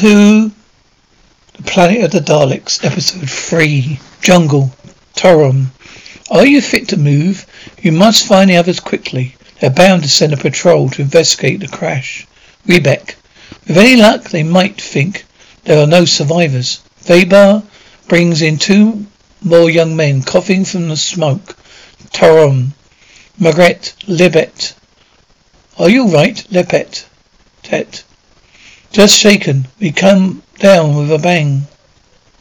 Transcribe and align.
Who, 0.00 0.50
The 1.52 1.62
Planet 1.62 2.04
of 2.04 2.10
the 2.10 2.20
Daleks, 2.20 2.84
Episode 2.84 3.30
3, 3.30 4.00
Jungle, 4.20 4.72
Taron. 5.14 5.66
Are 6.30 6.44
you 6.44 6.60
fit 6.60 6.88
to 6.88 6.96
move? 6.96 7.46
You 7.80 7.92
must 7.92 8.26
find 8.26 8.50
the 8.50 8.56
others 8.56 8.80
quickly. 8.80 9.36
They're 9.60 9.70
bound 9.70 10.02
to 10.02 10.08
send 10.08 10.32
a 10.32 10.36
patrol 10.36 10.88
to 10.90 11.02
investigate 11.02 11.60
the 11.60 11.68
crash. 11.68 12.26
Rebec. 12.66 13.14
With 13.68 13.78
any 13.78 13.96
luck, 13.96 14.24
they 14.24 14.42
might 14.42 14.80
think 14.80 15.24
there 15.64 15.80
are 15.80 15.86
no 15.86 16.06
survivors. 16.06 16.80
Vaber 17.04 17.62
brings 18.08 18.42
in 18.42 18.58
two 18.58 19.06
more 19.42 19.70
young 19.70 19.94
men, 19.94 20.22
coughing 20.22 20.64
from 20.64 20.88
the 20.88 20.96
smoke. 20.96 21.56
Taron. 22.12 22.70
Margaret. 23.38 23.94
Libet. 24.08 24.74
Are 25.78 25.90
you 25.90 26.08
right, 26.08 26.36
Lepet? 26.50 27.04
Tet. 27.62 28.02
Just 28.94 29.18
shaken. 29.18 29.66
We 29.80 29.90
come 29.90 30.44
down 30.60 30.94
with 30.94 31.10
a 31.10 31.18
bang. 31.18 31.66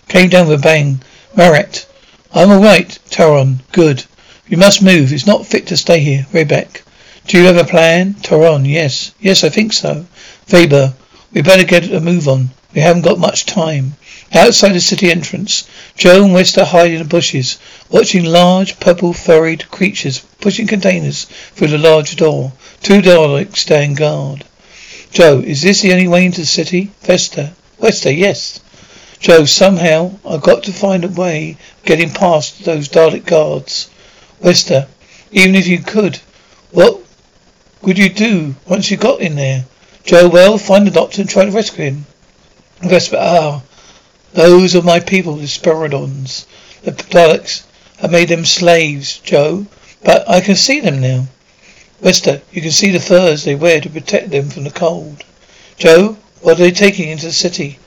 Came 0.08 0.30
down 0.30 0.48
with 0.48 0.60
a 0.60 0.62
bang. 0.62 1.02
Marat. 1.36 1.88
I'm 2.32 2.52
alright, 2.52 3.00
Taron. 3.10 3.62
Good. 3.72 4.06
We 4.48 4.56
must 4.56 4.84
move. 4.84 5.12
It's 5.12 5.26
not 5.26 5.48
fit 5.48 5.66
to 5.68 5.78
stay 5.78 6.00
here. 6.02 6.28
Rebec. 6.32 6.84
Do 7.26 7.40
you 7.40 7.46
have 7.46 7.58
a 7.58 7.64
plan? 7.64 8.14
Taron. 8.22 8.70
Yes. 8.70 9.14
Yes, 9.20 9.44
I 9.44 9.50
think 9.50 9.74
so. 9.74 10.06
Vaber. 10.46 10.94
We 11.32 11.42
better 11.42 11.64
get 11.64 11.92
a 11.92 12.00
move 12.00 12.28
on. 12.28 12.52
We 12.76 12.82
haven't 12.82 13.02
got 13.02 13.18
much 13.18 13.48
time. 13.48 13.96
Outside 14.32 14.74
the 14.74 14.80
city 14.80 15.10
entrance, 15.10 15.64
Jo 15.98 16.24
and 16.24 16.36
Wester 16.36 16.66
hide 16.66 16.92
in 16.92 17.00
the 17.00 17.06
bushes, 17.06 17.58
watching 17.90 18.26
large, 18.26 18.80
purple-furried 18.80 19.72
creatures 19.72 20.22
pushing 20.40 20.68
containers 20.68 21.26
through 21.56 21.70
the 21.70 21.80
large 21.80 22.16
door. 22.16 22.54
Two 22.84 23.02
Daleks 23.02 23.58
stand 23.58 23.98
guard. 23.98 24.44
Jo, 25.14 25.42
is 25.42 25.62
this 25.62 25.82
the 25.82 25.92
only 25.92 26.08
way 26.08 26.26
into 26.26 26.42
the 26.42 26.48
city? 26.48 26.90
Vesta. 27.02 27.54
Wester, 27.78 28.12
yes. 28.12 28.60
Jo, 29.20 29.46
somehow 29.46 30.14
I've 30.28 30.42
got 30.42 30.64
to 30.64 30.74
find 30.74 31.06
a 31.06 31.08
way 31.08 31.52
of 31.52 31.86
getting 31.86 32.10
past 32.10 32.66
those 32.66 32.90
Dalek 32.90 33.24
guards. 33.24 33.92
Wester, 34.42 34.88
even 35.32 35.54
if 35.54 35.68
you 35.68 35.78
could, 35.78 36.20
what 36.72 37.00
would 37.84 38.00
you 38.00 38.10
do 38.10 38.56
once 38.68 38.90
you 38.90 38.98
got 38.98 39.22
in 39.22 39.36
there? 39.36 39.66
Jo, 40.04 40.28
well, 40.28 40.58
find 40.58 40.88
the 40.88 40.92
doctor 40.92 41.22
and 41.22 41.30
try 41.30 41.46
to 41.46 41.52
rescue 41.52 41.86
him. 41.86 42.06
Vesper, 42.80 43.18
ah, 43.20 43.62
those 44.34 44.76
are 44.76 44.82
my 44.82 45.00
people, 45.00 45.36
the 45.36 45.46
Spiridons. 45.46 46.48
The 46.82 46.92
Daleks 46.92 47.62
have 48.00 48.12
made 48.12 48.30
them 48.30 48.46
slaves, 48.46 49.20
Jo, 49.20 49.68
but 50.04 50.28
I 50.28 50.42
can 50.42 50.56
see 50.56 50.80
them 50.80 51.02
now. 51.02 51.28
Wester, 52.04 52.42
you 52.52 52.62
can 52.62 52.72
see 52.72 52.92
the 52.92 53.00
furs 53.00 53.46
they 53.46 53.56
wear 53.56 53.80
to 53.80 53.90
protect 53.90 54.30
them 54.30 54.50
from 54.50 54.66
the 54.66 54.72
cold. 54.72 55.24
Jo, 55.78 56.18
what 56.42 56.60
are 56.60 56.64
they 56.64 56.72
taking 56.72 57.08
into 57.08 57.28
the 57.28 57.32
city? 57.32 57.80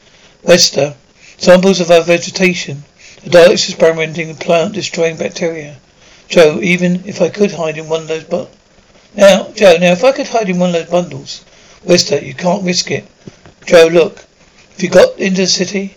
Wester, 0.42 0.94
samples 1.36 1.80
of 1.80 1.90
our 1.90 2.00
vegetation. 2.00 2.84
The 3.22 3.28
Daleks 3.28 3.68
experimenting 3.68 4.28
with 4.28 4.40
plant 4.40 4.72
destroying 4.72 5.18
bacteria. 5.18 5.76
Jo, 6.30 6.60
even 6.62 7.02
if 7.04 7.20
I 7.20 7.28
could 7.28 7.52
hide 7.52 7.76
in 7.76 7.90
one 7.90 8.02
of 8.02 8.08
those 8.08 8.24
but 8.24 8.50
now, 9.14 9.50
Jo, 9.54 9.76
now 9.76 9.92
if 9.92 10.02
I 10.02 10.12
could 10.12 10.28
hide 10.28 10.48
in 10.48 10.58
one 10.58 10.70
of 10.70 10.74
those 10.74 10.90
bundles. 10.90 11.44
Wester, 11.84 12.18
you 12.18 12.32
can't 12.32 12.64
risk 12.64 12.90
it. 12.90 13.04
Jo, 13.66 13.86
look. 13.86 14.24
If 14.74 14.82
you 14.82 14.88
got 14.88 15.18
into 15.18 15.42
the 15.42 15.46
city, 15.46 15.94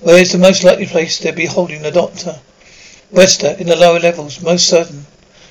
where's 0.00 0.32
the 0.32 0.38
most 0.38 0.64
likely 0.64 0.86
place 0.86 1.18
they'd 1.18 1.34
be 1.34 1.44
holding 1.44 1.82
the 1.82 1.90
doctor? 1.90 2.40
Wester, 3.10 3.56
in 3.58 3.66
the 3.66 3.76
lower 3.76 4.00
levels, 4.00 4.40
most 4.40 4.66
certain. 4.66 5.04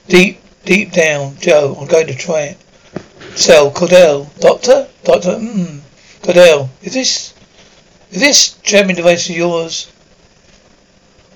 Deep 0.08 0.37
Deep 0.68 0.92
down, 0.92 1.38
Jo, 1.38 1.78
I'm 1.80 1.88
going 1.88 2.08
to 2.08 2.14
try 2.14 2.42
it. 2.42 2.58
Cell, 3.38 3.72
Codal. 3.72 4.28
Doctor? 4.42 4.90
Doctor, 5.06 5.40
hmm. 5.40 5.80
Codal, 6.22 6.68
is 6.82 6.94
this, 6.94 7.34
is 8.12 8.20
this 8.20 8.54
jamming 8.64 8.98
device 8.98 9.30
of 9.30 9.38
yours? 9.38 9.90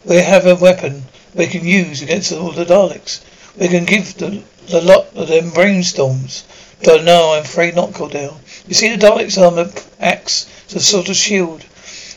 We 0.03 0.17
have 0.17 0.45
a 0.45 0.55
weapon 0.55 1.05
we 1.33 1.47
can 1.47 1.65
use 1.65 2.01
against 2.01 2.33
all 2.33 2.51
the 2.51 2.65
Daleks. 2.65 3.21
We 3.57 3.69
can 3.69 3.85
give 3.85 4.17
the, 4.17 4.43
the 4.67 4.81
lot 4.81 5.15
of 5.15 5.29
them 5.29 5.51
brainstorms. 5.51 6.43
Don't 6.81 7.05
know, 7.05 7.31
I'm 7.31 7.43
afraid 7.43 7.73
not, 7.73 7.91
Codal. 7.91 8.37
You 8.67 8.73
see 8.73 8.93
the 8.93 9.07
Daleks' 9.07 9.41
armor 9.41 9.71
acts 10.01 10.45
as 10.67 10.75
a 10.75 10.79
sort 10.81 11.07
of 11.07 11.15
shield. 11.15 11.63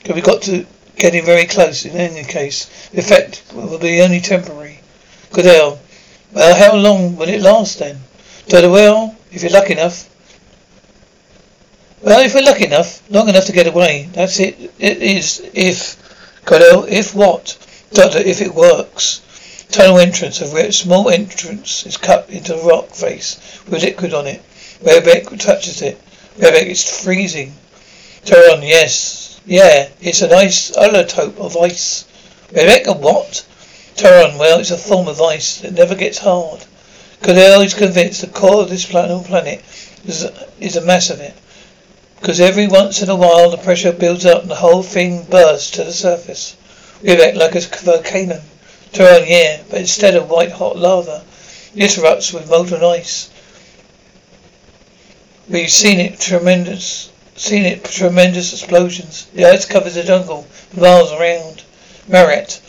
But 0.04 0.16
we've 0.16 0.24
got 0.24 0.42
to 0.42 0.66
get 0.96 1.14
in 1.14 1.24
very 1.24 1.46
close 1.46 1.84
in 1.84 1.92
any 1.92 2.24
case. 2.24 2.88
The 2.88 2.98
effect 2.98 3.44
will 3.54 3.78
be 3.78 4.02
only 4.02 4.20
temporary. 4.20 4.80
Codal, 5.30 5.78
well, 6.34 6.54
how 6.56 6.76
long 6.76 7.16
will 7.16 7.28
it 7.28 7.40
last 7.40 7.78
then? 7.78 8.00
Doctor, 8.48 8.70
well, 8.70 9.16
if 9.30 9.42
you're 9.42 9.52
lucky 9.52 9.72
enough. 9.72 10.10
Well, 12.02 12.20
if 12.20 12.34
we're 12.34 12.42
lucky 12.42 12.66
enough, 12.66 13.02
long 13.10 13.28
enough 13.28 13.46
to 13.46 13.52
get 13.52 13.66
away. 13.66 14.08
That's 14.12 14.38
it. 14.40 14.72
It 14.78 14.98
is 15.00 15.40
if. 15.54 15.96
Codal, 16.44 16.86
if 16.88 17.14
what? 17.14 17.56
Doctor, 17.92 18.18
if 18.18 18.42
it 18.42 18.54
works. 18.54 19.22
Tunnel 19.70 19.98
entrance, 19.98 20.40
of 20.40 20.52
where 20.52 20.66
a 20.66 20.72
small 20.72 21.08
entrance 21.08 21.86
is 21.86 21.96
cut 21.96 22.28
into 22.28 22.54
a 22.54 22.66
rock 22.66 22.90
face 22.90 23.60
with 23.66 23.82
liquid 23.82 24.12
on 24.12 24.26
it. 24.26 24.42
Rebec 24.82 25.38
touches 25.40 25.80
it. 25.80 25.98
Rebec, 26.36 26.66
it's 26.66 27.02
freezing. 27.02 27.54
Taron, 28.24 28.62
yes. 28.62 29.40
Yeah, 29.46 29.88
it's 30.00 30.22
an 30.22 30.32
ice 30.32 30.72
isotope 30.72 31.38
of 31.38 31.56
ice. 31.56 32.04
Rebec, 32.52 32.86
a 32.86 32.92
what? 32.92 33.46
Taron, 33.96 34.38
well, 34.38 34.58
it's 34.58 34.72
a 34.72 34.76
form 34.76 35.06
of 35.06 35.20
ice 35.20 35.58
that 35.58 35.72
never 35.72 35.94
gets 35.94 36.18
hard. 36.18 36.64
Codal 37.22 37.64
is 37.64 37.74
convinced 37.74 38.20
the 38.20 38.26
core 38.26 38.62
of 38.62 38.68
this 38.68 38.86
planet, 38.86 39.62
is, 40.04 40.28
is 40.58 40.76
a 40.76 40.80
mass 40.80 41.10
of 41.10 41.20
it. 41.20 41.34
Because 42.18 42.40
every 42.40 42.66
once 42.66 43.02
in 43.02 43.08
a 43.08 43.14
while 43.14 43.50
the 43.50 43.56
pressure 43.56 43.92
builds 43.92 44.26
up 44.26 44.42
and 44.42 44.50
the 44.50 44.56
whole 44.56 44.82
thing 44.82 45.22
bursts 45.24 45.70
to 45.72 45.84
the 45.84 45.92
surface. 45.92 46.56
We 47.02 47.12
act 47.22 47.36
like 47.36 47.54
a 47.54 47.60
volcano. 47.60 48.42
Taron, 48.92 49.28
yeah, 49.28 49.62
but 49.70 49.80
instead 49.80 50.16
of 50.16 50.28
white 50.28 50.52
hot 50.52 50.76
lava, 50.76 51.22
this 51.74 51.96
erupts 51.96 52.32
with 52.32 52.48
molten 52.48 52.82
ice. 52.82 53.30
We've 55.48 55.70
seen 55.70 56.00
it 56.00 56.18
tremendous, 56.18 57.10
seen 57.36 57.64
it 57.64 57.84
tremendous 57.84 58.52
explosions. 58.52 59.26
The 59.34 59.44
ice 59.44 59.66
covers 59.66 59.94
the 59.94 60.02
jungle 60.02 60.46
miles 60.76 61.12
around. 61.12 61.62
Marat, 62.08 62.60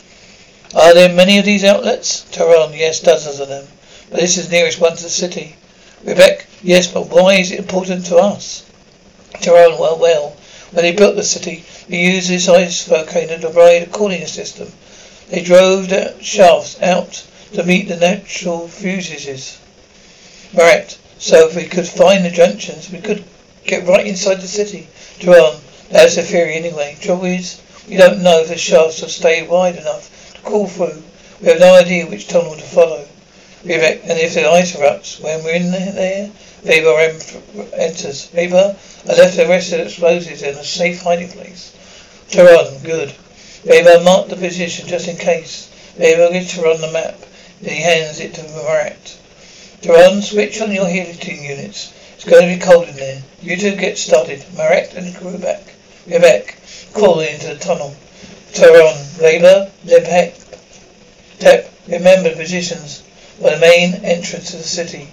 are 0.74 0.94
there 0.94 1.08
many 1.08 1.38
of 1.38 1.44
these 1.44 1.62
outlets? 1.62 2.26
Taron, 2.32 2.76
yes, 2.76 2.98
dozens 3.00 3.38
of 3.38 3.48
them. 3.48 3.68
But 4.10 4.20
this 4.20 4.36
is 4.36 4.48
the 4.48 4.56
nearest 4.56 4.80
one 4.80 4.96
to 4.96 5.02
the 5.02 5.08
city. 5.08 5.56
Rebec, 6.04 6.44
yes, 6.62 6.88
but 6.88 7.08
why 7.08 7.34
is 7.34 7.52
it 7.52 7.60
important 7.60 8.06
to 8.06 8.16
us? 8.16 8.64
Taron, 9.34 9.78
well, 9.78 9.96
well. 9.96 10.36
When 10.72 10.84
they 10.84 10.92
built 10.92 11.14
the 11.14 11.22
city, 11.22 11.64
they 11.88 12.02
used 12.02 12.28
this 12.28 12.48
ice 12.48 12.84
volcano 12.84 13.36
to 13.36 13.42
provide 13.42 13.82
a 13.82 13.86
cooling 13.86 14.26
system. 14.26 14.72
They 15.28 15.42
drove 15.42 15.88
the 15.88 16.14
shafts 16.20 16.82
out 16.82 17.22
to 17.54 17.62
meet 17.62 17.88
the 17.88 17.96
natural 17.96 18.66
fuses. 18.66 19.58
Right. 20.52 20.98
So 21.18 21.48
if 21.48 21.54
we 21.54 21.64
could 21.64 21.86
find 21.86 22.24
the 22.24 22.30
junctions, 22.30 22.90
we 22.90 22.98
could 22.98 23.24
get 23.64 23.86
right 23.86 24.06
inside 24.06 24.40
the 24.40 24.48
city. 24.48 24.88
Jerome, 25.18 25.60
that's 25.90 26.16
the 26.16 26.22
theory 26.22 26.54
anyway. 26.54 26.96
Trouble 27.00 27.26
is, 27.26 27.60
we 27.88 27.96
don't 27.96 28.22
know 28.22 28.40
if 28.40 28.48
the 28.48 28.58
shafts 28.58 29.00
will 29.00 29.08
stay 29.08 29.46
wide 29.46 29.76
enough 29.76 30.10
crawl 30.46 30.68
through. 30.68 31.02
We 31.42 31.48
have 31.48 31.60
no 31.60 31.74
idea 31.74 32.06
which 32.06 32.28
tunnel 32.28 32.54
to 32.54 32.62
follow. 32.62 33.06
And 33.64 34.18
if 34.18 34.34
the 34.34 34.48
ice 34.48 34.76
erupts 34.76 35.20
when 35.20 35.42
we're 35.42 35.56
in 35.56 35.72
there, 35.72 36.30
Vaber 36.62 37.72
enters. 37.74 38.28
Vaber, 38.28 38.76
I 39.08 39.18
left 39.18 39.36
the 39.36 39.48
rest 39.48 39.72
of 39.72 39.78
the 39.78 39.84
explosives 39.86 40.42
in 40.42 40.54
a 40.54 40.64
safe 40.64 41.02
hiding 41.02 41.28
place. 41.28 41.74
Taron, 42.30 42.82
good. 42.84 43.10
Vaber 43.64 44.04
marked 44.04 44.30
the 44.30 44.36
position 44.36 44.86
just 44.86 45.08
in 45.08 45.16
case. 45.16 45.68
Vaber 45.98 46.32
gives 46.32 46.54
Taron 46.54 46.80
the 46.80 46.92
map. 46.92 47.18
Then 47.60 47.74
he 47.74 47.82
hands 47.82 48.20
it 48.20 48.34
to 48.34 48.42
Marat. 48.42 49.18
Taron, 49.82 50.22
switch 50.22 50.60
on 50.60 50.72
your 50.72 50.88
heating 50.88 51.42
units. 51.42 51.92
It's 52.14 52.24
going 52.24 52.48
to 52.48 52.54
be 52.54 52.64
cold 52.64 52.88
in 52.88 52.96
there. 52.96 53.22
You 53.42 53.56
two 53.56 53.74
get 53.74 53.98
started. 53.98 54.44
Marat 54.56 54.94
and. 54.94 55.16
We're 56.06 56.20
back. 56.20 56.56
Crawling 56.94 57.34
into 57.34 57.48
the 57.48 57.56
tunnel. 57.56 57.96
Taron, 58.52 58.94
Vaber, 59.18 59.70
Lepek, 59.84 60.34
Tep, 61.38 61.72
remember 61.88 62.30
the 62.30 62.36
positions 62.36 63.02
by 63.42 63.54
the 63.54 63.60
main 63.60 63.94
entrance 64.04 64.50
to 64.50 64.56
the 64.56 64.62
city. 64.62 65.08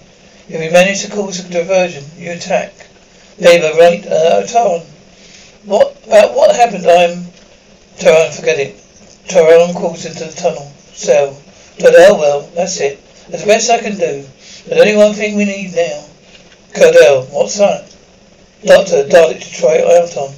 If 0.47 0.59
we 0.59 0.69
manage 0.69 1.01
to 1.03 1.11
cause 1.11 1.39
a 1.39 1.49
diversion, 1.49 2.03
you 2.17 2.31
attack. 2.31 2.73
Vaber, 3.37 3.77
right, 3.77 4.05
uh, 4.05 4.43
Taron. 4.43 4.85
What, 5.65 5.97
about 6.07 6.35
what 6.35 6.55
happened? 6.55 6.85
I'm, 6.85 7.25
Taron, 7.97 8.33
forget 8.35 8.59
it. 8.59 8.75
Taron 9.27 9.73
calls 9.73 10.05
into 10.05 10.25
the 10.25 10.31
tunnel. 10.31 10.71
Cell. 10.93 11.37
Tadel, 11.77 12.19
well, 12.19 12.41
that's 12.55 12.79
it. 12.79 12.99
That's 13.29 13.43
the 13.43 13.47
best 13.47 13.69
I 13.71 13.79
can 13.79 13.93
do. 13.97 14.25
There's 14.65 14.79
only 14.79 14.95
one 14.95 15.13
thing 15.13 15.35
we 15.35 15.45
need 15.45 15.73
now. 15.75 16.05
Codal, 16.73 17.31
what's 17.31 17.57
that? 17.57 17.93
Doctor, 18.63 19.03
Dalek 19.03 19.41
to 19.41 19.51
try 19.51 19.75
it 19.75 19.85
out 19.85 20.17
on. 20.17 20.33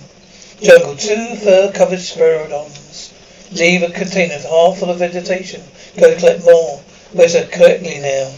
Jungle, 0.61 0.95
two 0.95 1.35
fur-covered 1.35 1.99
spiridons. 1.99 3.11
Leave 3.51 3.83
a 3.83 3.89
container 3.89 4.35
half 4.35 4.77
full 4.77 4.89
of 4.89 4.99
vegetation. 4.99 5.61
Go 5.97 6.15
collect 6.15 6.45
more. 6.45 6.79
Where's 7.11 7.35
it 7.35 7.51
correctly 7.51 7.99
now? 7.99 8.33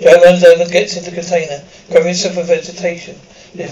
Jo 0.00 0.20
runs 0.22 0.42
over 0.42 0.62
and 0.62 0.72
gets 0.72 0.96
into 0.96 1.10
the 1.10 1.16
container, 1.16 1.62
covering 1.88 2.08
himself 2.08 2.36
with 2.36 2.48
vegetation. 2.48 3.16
The 3.54 3.64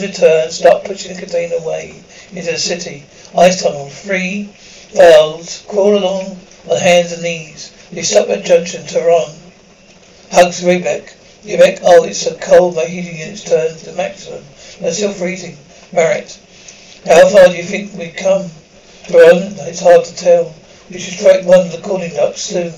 return, 0.00 0.50
start 0.50 0.84
pushing 0.84 1.14
the 1.14 1.20
container 1.20 1.56
away 1.56 2.02
into 2.30 2.52
the 2.52 2.58
city. 2.58 3.04
Ice 3.36 3.62
tunnel, 3.62 3.88
three 3.88 4.50
valves, 4.92 5.64
crawl 5.68 5.96
along 5.96 6.38
on 6.68 6.76
hands 6.78 7.12
and 7.12 7.22
knees. 7.22 7.72
They 7.90 8.02
stop 8.02 8.28
at 8.28 8.44
junction, 8.44 8.82
Taron. 8.82 9.34
Hugs 10.30 10.62
Rebec. 10.62 11.14
Rebec, 11.44 11.80
oh, 11.82 12.04
it's 12.04 12.20
so 12.20 12.36
cold, 12.36 12.76
my 12.76 12.84
heating 12.84 13.16
unit's 13.16 13.42
turned 13.42 13.78
to 13.80 13.92
maximum. 13.94 14.44
I'm 14.84 14.92
still 14.92 15.12
freezing. 15.12 15.56
Marat, 15.92 16.38
how 17.06 17.28
far 17.28 17.48
do 17.48 17.56
you 17.56 17.64
think 17.64 17.92
we've 17.94 18.14
come? 18.14 18.42
Taron, 19.06 19.58
it's 19.66 19.80
hard 19.80 20.04
to 20.04 20.14
tell. 20.14 20.54
We 20.88 21.00
should 21.00 21.18
strike 21.18 21.44
one 21.44 21.66
of 21.66 21.72
the 21.72 21.82
cooling 21.82 22.14
ducts 22.14 22.42
soon. 22.42 22.72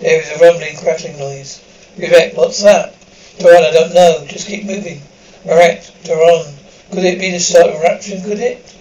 There 0.00 0.20
is 0.20 0.28
a 0.30 0.44
rumbling, 0.44 0.76
crackling 0.76 1.18
noise. 1.18 1.62
Rebec, 1.96 2.36
what's 2.36 2.62
that? 2.62 2.94
Taron, 3.38 3.62
I 3.62 3.70
don't 3.70 3.94
know. 3.94 4.24
Just 4.26 4.48
keep 4.48 4.64
moving. 4.64 5.00
Marat, 5.46 5.82
Taron, 6.02 6.52
could 6.90 7.04
it 7.04 7.20
be 7.20 7.30
the 7.30 7.38
start 7.38 7.68
of 7.68 7.76
eruption, 7.76 8.22
could 8.24 8.40
it? 8.40 8.76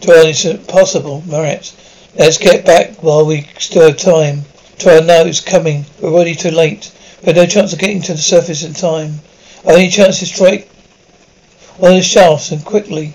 Taron, 0.00 0.30
it's 0.30 0.66
possible, 0.66 1.22
Marat. 1.26 1.74
Let's 2.16 2.38
get 2.38 2.64
back 2.64 3.02
while 3.02 3.26
we 3.26 3.42
still 3.58 3.88
have 3.88 3.98
time. 3.98 4.44
Taron, 4.78 5.06
no, 5.06 5.26
it's 5.26 5.40
coming. 5.40 5.84
We're 6.00 6.10
already 6.10 6.36
too 6.36 6.52
late. 6.52 6.90
We 7.20 7.26
have 7.26 7.36
no 7.36 7.46
chance 7.46 7.74
of 7.74 7.78
getting 7.78 8.00
to 8.02 8.12
the 8.12 8.18
surface 8.18 8.62
in 8.62 8.72
time. 8.72 9.20
Our 9.66 9.74
only 9.74 9.90
chance 9.90 10.22
is 10.22 10.32
strike 10.32 10.70
of 11.78 11.94
the 11.94 12.02
shafts 12.02 12.50
and 12.50 12.64
quickly. 12.64 13.14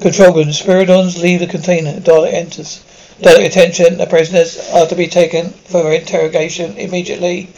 Control 0.00 0.34
room. 0.34 0.46
The 0.46 0.52
Spiridons 0.52 1.20
leave 1.20 1.40
the 1.40 1.46
container. 1.46 2.00
Dalek 2.00 2.32
enters. 2.32 2.82
Dalek, 3.20 3.46
attention. 3.46 3.98
The 3.98 4.06
prisoners 4.06 4.58
are 4.72 4.86
to 4.86 4.94
be 4.94 5.06
taken 5.06 5.50
for 5.50 5.92
interrogation 5.92 6.76
immediately. 6.76 7.48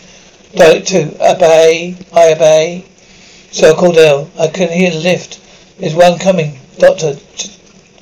Dalek 0.54 0.86
2. 0.86 1.16
Obey. 1.20 1.96
I 2.12 2.32
obey. 2.32 2.84
Sir 3.50 3.74
Codal, 3.74 4.28
I 4.38 4.48
can 4.48 4.68
hear 4.70 4.90
the 4.90 5.00
lift. 5.00 5.40
There's 5.78 5.94
one 5.94 6.18
coming. 6.18 6.60
Doctor, 6.78 7.16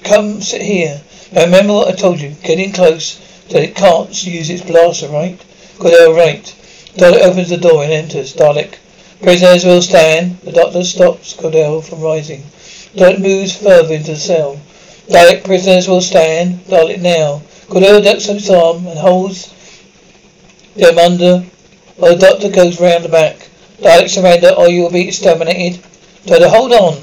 come 0.03 0.43
sit 0.43 0.61
here. 0.61 1.01
Now 1.33 1.45
remember 1.45 1.73
what 1.73 1.89
I 1.89 1.93
told 1.93 2.21
you. 2.21 2.31
Get 2.43 2.59
in 2.59 2.73
close 2.73 3.19
so 3.49 3.59
it 3.59 3.77
can't 3.77 4.27
use 4.27 4.51
its 4.51 4.63
blaster, 4.63 5.09
right? 5.09 5.39
Codal, 5.79 6.17
right. 6.17 6.45
Dalek 6.97 7.23
opens 7.23 7.51
the 7.51 7.57
door 7.57 7.85
and 7.85 7.93
enters. 7.93 8.35
Dalek. 8.35 8.75
Prisoners 9.23 9.65
will 9.65 9.81
stand. 9.81 10.39
The 10.41 10.53
doctor 10.53 10.85
stops 10.85 11.33
Codal 11.35 11.83
from 11.83 12.03
rising. 12.03 12.43
Dalek 12.95 13.19
moves 13.19 13.57
further 13.57 13.95
into 13.95 14.13
the 14.13 14.17
cell. 14.17 14.61
Dalek, 15.09 15.43
prisoners 15.43 15.89
will 15.89 16.03
stand. 16.03 16.61
Dalek 16.67 17.01
now. 17.01 17.41
Codal 17.69 18.05
ducks 18.05 18.27
his 18.27 18.51
arm 18.51 18.87
and 18.87 18.99
holds 18.99 19.53
them 20.77 20.99
under 20.99 21.47
while 21.97 22.15
the 22.15 22.21
doctor 22.21 22.51
goes 22.51 22.79
round 22.79 23.05
the 23.05 23.09
back. 23.09 23.49
Dalek, 23.81 24.11
surrender 24.11 24.51
or 24.51 24.69
you 24.69 24.83
will 24.83 24.91
be 24.91 25.09
exterminated. 25.09 25.83
Doctor, 26.27 26.51
hold 26.51 26.73
on. 26.73 27.03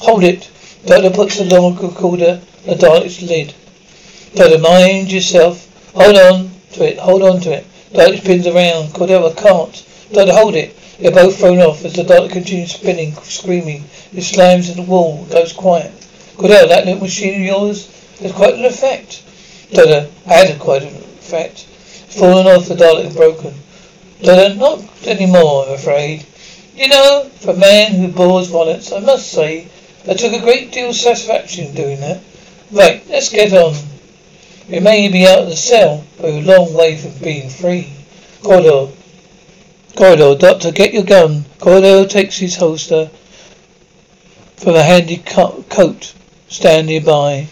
Hold 0.00 0.22
it. 0.22 0.50
Doctor 0.84 1.10
puts 1.10 1.38
the 1.38 1.44
long 1.44 1.76
recorder 1.76 2.42
the 2.66 2.74
Dalek's 2.74 3.22
lid. 3.22 3.54
Doctor, 4.34 4.58
mind 4.58 5.10
yourself. 5.10 5.64
Hold 5.94 6.16
on 6.16 6.50
to 6.72 6.84
it. 6.84 6.98
Hold 6.98 7.22
on 7.22 7.40
to 7.40 7.52
it. 7.52 7.66
Dalek 7.92 8.18
spins 8.18 8.46
around. 8.46 8.88
Codal, 8.92 9.32
I 9.32 9.34
can't. 9.34 9.86
Doctor, 10.12 10.32
hold 10.32 10.54
it. 10.54 10.76
They're 10.98 11.10
both 11.10 11.38
thrown 11.38 11.58
off 11.58 11.84
as 11.84 11.94
the 11.94 12.02
Dalek 12.02 12.30
continues 12.30 12.72
spinning, 12.72 13.14
screaming. 13.16 13.84
It 14.12 14.22
slams 14.22 14.70
in 14.70 14.76
the 14.76 14.82
wall, 14.82 15.26
goes 15.26 15.52
quiet. 15.52 15.92
Codal, 16.36 16.68
that 16.68 16.86
little 16.86 17.02
machine 17.02 17.34
of 17.34 17.40
yours 17.40 17.86
has 18.20 18.32
quite 18.32 18.54
an 18.54 18.64
effect. 18.64 19.22
Doctor, 19.72 20.08
had 20.26 20.58
quite 20.60 20.82
an 20.82 20.94
effect. 20.94 21.64
fallen 22.08 22.46
off 22.46 22.68
the 22.68 22.76
Dalek 22.76 23.16
broken. 23.16 23.54
Doctor, 24.22 24.54
not 24.54 24.82
anymore, 25.06 25.66
I'm 25.66 25.74
afraid. 25.74 26.24
You 26.76 26.88
know, 26.88 27.30
for 27.40 27.50
a 27.50 27.56
man 27.56 27.92
who 27.92 28.08
bores 28.08 28.48
violence, 28.48 28.92
I 28.92 29.00
must 29.00 29.30
say, 29.32 29.68
I 30.08 30.14
took 30.14 30.32
a 30.32 30.40
great 30.40 30.72
deal 30.72 30.90
of 30.90 30.96
satisfaction 30.96 31.66
in 31.66 31.74
doing 31.74 32.00
that. 32.00 32.20
Right, 32.70 33.02
let's 33.08 33.28
get 33.28 33.52
on. 33.52 33.74
We 34.68 34.80
may 34.80 35.08
be 35.08 35.26
out 35.26 35.40
of 35.40 35.48
the 35.48 35.56
cell, 35.56 36.04
but 36.16 36.26
we're 36.26 36.42
a 36.42 36.58
long 36.58 36.74
way 36.74 36.96
from 36.96 37.12
being 37.22 37.50
free. 37.50 37.92
Corridor. 38.42 38.92
Corridor, 39.96 40.34
Doctor, 40.34 40.72
get 40.72 40.92
your 40.92 41.04
gun. 41.04 41.46
Corridor 41.58 42.06
takes 42.06 42.36
his 42.36 42.56
holster 42.56 43.08
from 44.58 44.74
a 44.74 44.82
handy 44.82 45.16
co- 45.16 45.64
coat 45.70 46.12
stand 46.48 46.88
nearby. 46.88 47.48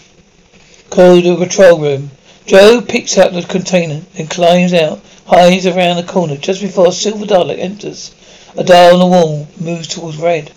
Corridor 0.91 1.37
control 1.37 1.79
room. 1.79 2.11
Jo 2.45 2.83
picks 2.83 3.17
out 3.17 3.33
the 3.33 3.41
container 3.41 4.03
and 4.19 4.29
climbs 4.29 4.75
out, 4.75 5.01
hides 5.25 5.65
around 5.65 5.97
the 5.97 6.03
corner 6.03 6.37
just 6.37 6.61
before 6.61 6.89
a 6.89 6.93
silver 6.93 7.25
Dalek 7.25 7.59
enters. 7.59 8.11
A 8.59 8.63
dial 8.63 8.93
on 8.93 8.99
the 8.99 9.07
wall 9.07 9.49
moves 9.59 9.89
towards 9.89 10.19
red. 10.19 10.53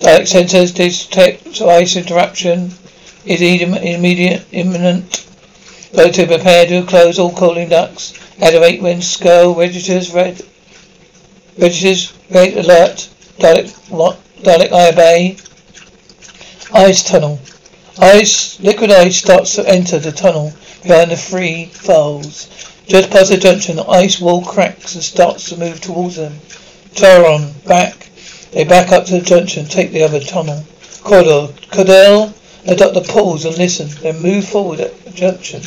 Dalek 0.00 0.28
sensors 0.28 0.74
detect 0.74 1.58
ice 1.62 1.96
interruption 1.96 2.70
is 3.24 3.40
immediate, 3.40 4.44
imminent. 4.52 5.26
Go 5.96 6.10
to 6.10 6.26
prepare 6.26 6.66
to 6.66 6.82
close 6.82 7.18
all 7.18 7.32
cooling 7.32 7.70
ducts. 7.70 8.12
Activate 8.42 8.82
when 8.82 9.00
skull 9.00 9.54
registers 9.54 10.12
red. 10.12 10.42
Registers 11.58 12.12
red 12.30 12.56
alert. 12.56 13.08
Dalek? 13.38 13.70
Dalek 14.42 14.72
I 14.72 14.88
obey. 14.88 15.36
Ice 16.72 17.02
tunnel. 17.02 17.40
Ice, 17.98 18.58
liquid 18.60 18.90
ice 18.90 19.16
starts 19.16 19.54
to 19.54 19.68
enter 19.68 19.98
the 19.98 20.12
tunnel 20.12 20.52
behind 20.82 21.10
the 21.10 21.16
three 21.16 21.66
falls. 21.66 22.48
Just 22.86 23.10
past 23.10 23.30
the 23.30 23.36
junction, 23.36 23.76
the 23.76 23.86
ice 23.86 24.20
wall 24.20 24.42
cracks 24.44 24.94
and 24.94 25.04
starts 25.04 25.48
to 25.48 25.56
move 25.56 25.80
towards 25.80 26.16
them. 26.16 26.34
Taron, 26.94 27.64
back. 27.64 28.08
They 28.52 28.64
back 28.64 28.92
up 28.92 29.06
to 29.06 29.18
the 29.18 29.24
junction, 29.24 29.66
take 29.66 29.92
the 29.92 30.02
other 30.02 30.20
tunnel. 30.20 30.64
Corridor. 31.02 31.52
Codal 31.70 32.34
the 32.64 32.76
doctor 32.76 33.02
pause 33.02 33.44
and 33.44 33.58
listen, 33.58 33.88
then 34.00 34.22
move 34.22 34.48
forward 34.48 34.80
at 34.80 35.04
the 35.04 35.10
junction. 35.10 35.60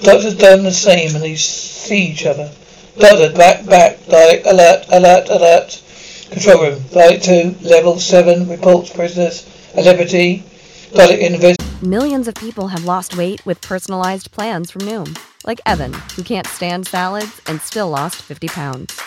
Doctor's 0.00 0.34
done 0.34 0.64
the 0.64 0.72
same 0.72 1.14
and 1.14 1.22
they 1.22 1.36
see 1.36 2.06
each 2.06 2.26
other. 2.26 2.50
Doctor, 2.98 3.32
back, 3.32 3.66
back, 3.66 3.96
Dalek, 4.06 4.46
alert, 4.46 4.86
alert, 4.92 5.28
alert. 5.28 5.82
Control 6.30 6.62
room, 6.62 6.78
Dalek 6.78 7.22
2, 7.60 7.68
level 7.68 7.98
7, 7.98 8.48
reports 8.48 8.92
prisoners 8.92 9.44
at 9.76 9.84
liberty. 9.84 10.44
Dalek 10.92 11.18
invest. 11.18 11.82
Millions 11.82 12.28
of 12.28 12.36
people 12.36 12.68
have 12.68 12.84
lost 12.84 13.16
weight 13.16 13.44
with 13.44 13.60
personalized 13.60 14.30
plans 14.30 14.70
from 14.70 14.82
Noom, 14.82 15.18
like 15.44 15.60
Evan, 15.66 15.92
who 16.14 16.22
can't 16.22 16.46
stand 16.46 16.86
salads 16.86 17.40
and 17.46 17.60
still 17.60 17.90
lost 17.90 18.16
50 18.22 18.46
pounds. 18.48 19.00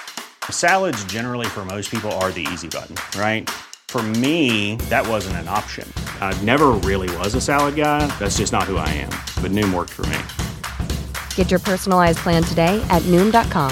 Salads, 0.50 1.04
generally, 1.06 1.48
for 1.48 1.64
most 1.64 1.90
people, 1.90 2.12
are 2.14 2.32
the 2.32 2.46
easy 2.52 2.68
button, 2.68 2.96
right? 3.20 3.50
For 3.88 4.04
me, 4.04 4.76
that 4.90 5.08
wasn't 5.08 5.38
an 5.38 5.48
option. 5.48 5.92
I 6.20 6.40
never 6.42 6.72
really 6.72 7.16
was 7.18 7.36
a 7.36 7.42
salad 7.42 7.78
guy. 7.78 8.06
That's 8.20 8.38
just 8.38 8.52
not 8.52 8.64
who 8.64 8.76
I 8.76 8.90
am. 8.90 9.12
But 9.42 9.52
Noom 9.52 9.74
worked 9.74 9.94
for 9.94 10.06
me. 10.08 10.47
Get 11.38 11.52
your 11.52 11.60
personalized 11.60 12.18
plan 12.18 12.44
today 12.44 12.84
at 12.90 13.04
Noom.com. 13.04 13.70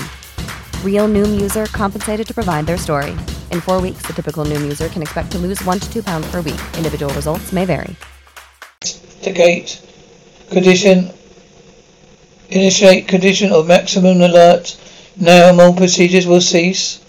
Real 0.84 1.07
Noom 1.07 1.41
user 1.41 1.65
compensated 1.65 2.27
to 2.27 2.34
provide 2.34 2.67
their 2.67 2.77
story. 2.77 3.12
In 3.51 3.60
four 3.60 3.81
weeks, 3.81 4.03
the 4.05 4.13
typical 4.13 4.45
Noom 4.45 4.62
user 4.62 4.88
can 4.88 5.01
expect 5.01 5.31
to 5.31 5.38
lose 5.38 5.62
one 5.65 5.79
to 5.79 5.91
two 5.91 6.03
pounds 6.03 6.29
per 6.31 6.41
week. 6.41 6.62
Individual 6.77 7.13
results 7.15 7.51
may 7.51 7.65
vary. 7.65 7.95
Gate. 9.24 9.81
Condition. 10.51 11.10
Initiate 12.50 13.07
condition 13.07 13.51
of 13.51 13.67
maximum 13.67 14.22
alert. 14.22 14.77
Now 15.17 15.60
all 15.60 15.74
procedures 15.74 16.27
will 16.27 16.41
cease. 16.41 17.00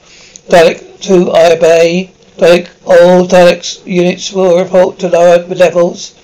Dalek 0.48 1.02
2, 1.02 1.32
I 1.32 1.52
obey. 1.52 2.12
Dalek, 2.38 2.70
all 2.86 3.28
Daleks 3.28 3.84
units 3.86 4.32
will 4.32 4.58
report 4.58 5.00
to 5.00 5.08
lower 5.08 5.44
levels. 5.44 6.14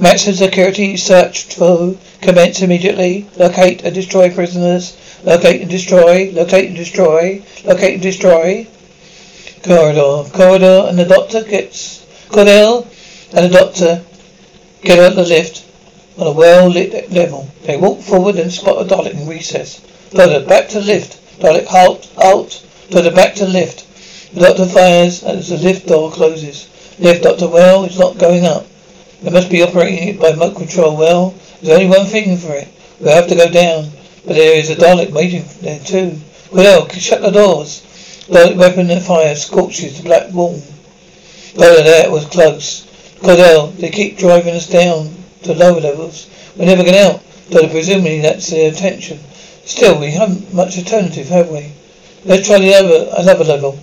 Maximum 0.00 0.36
security 0.36 0.96
search 0.96 1.54
for 1.54 1.96
commence 2.20 2.62
immediately. 2.62 3.26
Locate 3.36 3.82
and 3.82 3.92
destroy 3.92 4.32
prisoners. 4.32 4.96
Locate 5.24 5.60
and 5.60 5.68
destroy. 5.68 6.30
Locate 6.32 6.68
and 6.68 6.76
destroy. 6.76 7.42
Locate 7.64 7.94
and 7.94 8.02
destroy. 8.02 8.68
Corridor. 9.64 10.30
Corridor 10.32 10.86
and 10.88 10.96
the 10.96 11.04
doctor 11.04 11.42
gets 11.42 12.06
Codal 12.28 12.86
and 13.34 13.46
the 13.46 13.58
doctor 13.58 14.04
get 14.82 15.00
out 15.00 15.16
the 15.16 15.24
lift 15.24 15.64
on 16.16 16.28
a 16.28 16.32
well 16.32 16.68
lit 16.68 17.10
level. 17.10 17.48
They 17.64 17.76
walk 17.76 18.00
forward 18.00 18.36
and 18.36 18.52
spot 18.52 18.80
a 18.80 18.88
Dalek 18.88 19.14
in 19.14 19.26
recess. 19.26 19.80
Doctor, 20.10 20.46
back 20.46 20.68
to 20.68 20.80
lift. 20.80 21.40
Dalek, 21.40 21.66
halt, 21.66 22.08
halt. 22.16 22.64
Doctor, 22.90 23.10
back 23.10 23.34
to 23.34 23.46
lift. 23.46 23.84
The 24.32 24.42
doctor 24.42 24.66
fires 24.66 25.24
as 25.24 25.48
the 25.48 25.56
lift 25.56 25.88
door 25.88 26.12
closes. 26.12 26.68
Lift, 27.00 27.24
Doctor, 27.24 27.48
well, 27.48 27.82
it's 27.82 27.98
not 27.98 28.18
going 28.18 28.44
up. 28.44 28.64
They 29.22 29.30
must 29.30 29.50
be 29.50 29.62
operating 29.62 30.08
it 30.08 30.20
by 30.20 30.30
remote 30.30 30.56
control. 30.56 30.96
Well, 30.96 31.34
there's 31.60 31.76
only 31.76 31.88
one 31.88 32.06
thing 32.06 32.36
for 32.36 32.54
it. 32.54 32.68
We'll 33.00 33.14
have 33.14 33.28
to 33.28 33.34
go 33.34 33.50
down. 33.50 33.90
But 34.24 34.36
there 34.36 34.58
is 34.58 34.70
a 34.70 34.76
Dalek 34.76 35.10
waiting 35.10 35.44
there 35.60 35.80
too. 35.80 36.20
Well, 36.52 36.88
shut 36.88 37.22
the 37.22 37.30
doors. 37.30 37.82
Dalek 38.28 38.56
weapon 38.56 38.90
and 38.90 39.02
fire 39.02 39.34
scorches 39.34 39.96
the 39.96 40.04
black 40.04 40.32
wall. 40.32 40.62
Well, 41.56 41.82
that 41.82 42.10
was 42.10 42.26
close. 42.26 42.84
Codal, 43.20 43.76
they 43.76 43.90
keep 43.90 44.16
driving 44.18 44.54
us 44.54 44.68
down 44.68 45.12
to 45.42 45.54
lower 45.54 45.80
levels. 45.80 46.28
We're 46.56 46.66
never 46.66 46.84
getting 46.84 47.00
out. 47.00 47.22
Though 47.50 47.68
presumably 47.68 48.20
that's 48.20 48.50
their 48.50 48.68
intention. 48.68 49.18
Still, 49.64 49.98
we 49.98 50.10
haven't 50.12 50.54
much 50.54 50.78
alternative, 50.78 51.28
have 51.28 51.48
we? 51.50 51.72
Let's 52.24 52.46
try 52.46 52.58
the 52.58 52.74
other 52.74 53.10
another 53.16 53.44
level. 53.44 53.78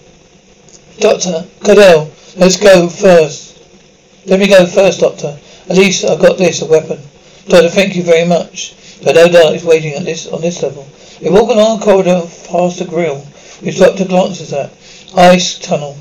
Doctor, 0.99 1.45
Codal, 1.59 2.09
let's 2.37 2.57
go 2.57 2.87
first. 2.87 3.54
Let 4.25 4.39
me 4.39 4.47
go 4.47 4.65
first, 4.65 5.01
Doctor. 5.01 5.37
At 5.69 5.77
least 5.77 6.03
I've 6.03 6.19
got 6.19 6.37
this, 6.37 6.61
a 6.61 6.65
weapon. 6.65 6.99
Doctor, 7.47 7.69
thank 7.69 7.95
you 7.95 8.03
very 8.03 8.27
much. 8.27 8.75
But 9.03 9.15
no 9.15 9.27
doubt 9.27 9.53
is 9.53 9.63
waiting 9.63 9.93
at 9.93 10.05
this 10.05 10.25
on 10.27 10.41
this 10.41 10.63
level. 10.63 10.87
We 11.21 11.29
walk 11.29 11.49
along 11.49 11.79
a 11.79 11.83
corridor 11.83 12.21
past 12.47 12.79
the 12.79 12.85
grill, 12.85 13.19
which 13.61 13.77
Doctor 13.77 14.05
glances 14.05 14.51
at. 14.51 14.71
Ice 15.15 15.59
tunnel. 15.59 15.97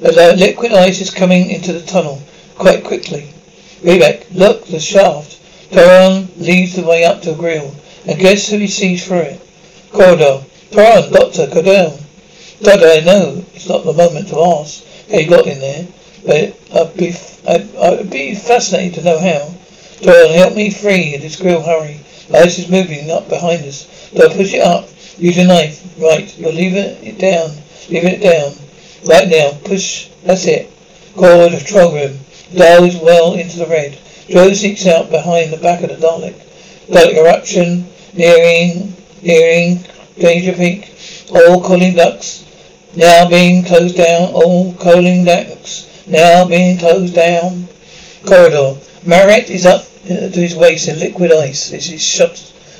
Liquid 0.00 0.72
ice 0.72 1.00
is 1.00 1.10
coming 1.10 1.50
into 1.50 1.72
the 1.72 1.82
tunnel 1.82 2.22
quite 2.54 2.84
quickly. 2.84 3.32
Rebec, 3.82 4.26
look, 4.32 4.66
the 4.66 4.78
shaft. 4.78 5.40
Perron 5.72 6.28
leads 6.36 6.76
the 6.76 6.82
way 6.82 7.04
up 7.04 7.22
to 7.22 7.32
the 7.32 7.38
grill, 7.38 7.74
and 8.06 8.20
guess 8.20 8.48
who 8.48 8.58
he 8.58 8.68
sees 8.68 9.04
through 9.04 9.18
it? 9.18 9.40
Corridor. 9.90 10.44
Perron, 10.70 11.12
Doctor, 11.12 11.46
Codal. 11.46 12.00
Doctor, 12.62 12.86
I 12.86 13.00
know 13.00 13.44
it's 13.54 13.68
not 13.68 13.84
the 13.84 13.92
moment 13.92 14.28
to 14.28 14.40
ask 14.40 14.84
how 15.10 15.18
you 15.18 15.28
got 15.28 15.46
in 15.46 15.58
there, 15.58 15.86
but 16.24 16.56
I'd 16.74 16.96
be, 16.96 17.14
I'd, 17.48 17.76
I'd 17.76 18.10
be 18.10 18.34
fascinated 18.34 18.94
to 18.94 19.04
know 19.04 19.18
how. 19.18 19.54
Doyle, 20.02 20.32
help 20.32 20.54
me 20.54 20.70
free 20.70 21.16
this 21.16 21.40
grill, 21.40 21.62
hurry. 21.62 22.00
The 22.28 22.38
ice 22.38 22.58
is 22.58 22.70
moving 22.70 23.10
up 23.10 23.28
behind 23.28 23.64
us. 23.64 24.10
Doyle, 24.10 24.30
push 24.30 24.54
it 24.54 24.62
up. 24.62 24.88
Use 25.18 25.36
your 25.36 25.46
knife. 25.46 25.82
Right, 25.98 26.36
you're 26.38 26.52
leaving 26.52 27.04
it 27.04 27.18
down. 27.18 27.50
Leaving 27.88 28.14
it 28.14 28.22
down. 28.22 28.54
Right 29.04 29.28
now, 29.28 29.58
push. 29.64 30.08
That's 30.24 30.46
it. 30.46 30.70
Corridor 31.14 31.50
to 31.50 31.64
control 31.64 31.94
room. 31.94 32.18
The 32.52 32.58
dial 32.58 32.84
is 32.84 32.96
well 32.96 33.34
into 33.34 33.58
the 33.58 33.66
red. 33.66 33.98
Jo 34.28 34.52
seeks 34.52 34.86
out 34.86 35.10
behind 35.10 35.52
the 35.52 35.58
back 35.58 35.82
of 35.82 35.90
the 35.90 35.96
Dalek. 35.96 36.34
Dalek 36.86 37.16
eruption, 37.16 37.86
nearing, 38.14 38.94
nearing, 39.22 39.84
danger 40.18 40.52
peak. 40.52 40.94
All 41.30 41.62
cooling 41.62 41.94
ducks 41.94 42.44
now 42.96 43.28
being 43.28 43.64
closed 43.64 43.96
down. 43.96 44.32
All 44.32 44.74
cooling 44.74 45.24
ducts 45.24 45.91
now 46.06 46.44
being 46.46 46.78
closed 46.78 47.14
down. 47.14 47.68
Corridor. 48.26 48.76
Marat 49.04 49.50
is 49.50 49.66
up 49.66 49.84
to 50.06 50.30
his 50.30 50.54
waist 50.54 50.88
in 50.88 50.98
liquid 50.98 51.32
ice 51.32 51.72
as 51.72 51.84
shut 52.02 52.32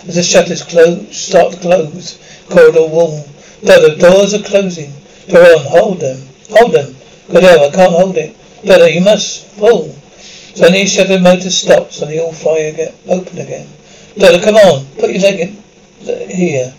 as 0.06 0.14
the 0.14 0.22
shutters 0.22 0.62
close 0.62 1.16
start 1.16 1.52
to 1.52 1.58
close. 1.60 2.18
Corridor 2.48 2.86
wall. 2.86 3.24
The 3.62 3.96
doors 3.98 4.34
are 4.34 4.42
closing. 4.42 4.92
Perron, 5.28 5.64
hold 5.64 6.00
them. 6.00 6.20
Hold 6.50 6.72
them. 6.72 6.96
Codal, 7.28 7.68
I 7.68 7.70
can't 7.70 7.92
hold 7.92 8.16
it. 8.16 8.36
Dodo, 8.64 8.84
you 8.86 9.00
must 9.00 9.56
pull. 9.56 9.94
Suddenly 10.54 10.86
shutter 10.86 11.18
motor 11.18 11.50
stops 11.50 12.02
and 12.02 12.10
they 12.10 12.20
all 12.20 12.32
fly 12.32 12.58
again, 12.58 12.92
open 13.08 13.38
again. 13.38 13.68
Dodo, 14.18 14.42
come 14.44 14.56
on. 14.56 14.84
Put 14.98 15.10
your 15.10 15.22
leg 15.22 15.40
in 15.40 15.56
uh, 16.08 16.28
here. 16.28 16.74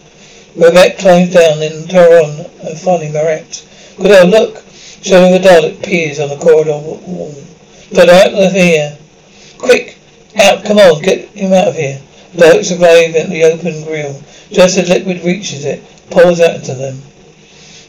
Rebec 0.55 0.99
climbs 0.99 1.33
down, 1.33 1.63
in 1.63 1.87
Perron, 1.87 2.45
and 2.61 2.77
finally 2.77 3.11
Marat. 3.11 3.65
Codal, 3.97 4.29
look. 4.29 4.63
Showing 5.03 5.33
the 5.33 5.39
Dalek 5.39 5.83
peers 5.83 6.17
on 6.21 6.29
the 6.29 6.37
corridor 6.37 6.77
wall. 6.77 7.35
Dodo, 7.91 8.13
out 8.13 8.33
of 8.33 8.53
here. 8.53 8.97
Quick. 9.57 9.97
Out, 10.41 10.63
come 10.63 10.77
on, 10.77 11.01
get 11.01 11.27
him 11.31 11.51
out 11.51 11.67
of 11.67 11.75
here. 11.75 12.01
Daleks 12.33 12.71
arrive 12.71 13.13
at 13.13 13.29
the 13.29 13.43
open 13.43 13.83
grill. 13.83 14.23
Just 14.49 14.77
as 14.77 14.87
liquid 14.87 15.21
reaches 15.25 15.65
it, 15.65 15.83
pours 16.09 16.39
out 16.39 16.55
into 16.55 16.73
them. 16.75 17.01